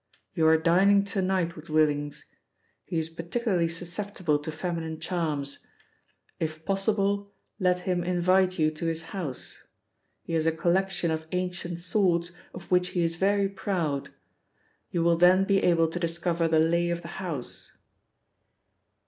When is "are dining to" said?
0.47-1.21